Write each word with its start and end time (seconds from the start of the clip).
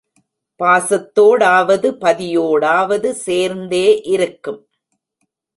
பாசத்தோடாவது 0.59 1.89
பதியோடாவது 2.01 3.11
சேர்ந்தே 3.11 4.01
இருக்கும். 4.01 4.61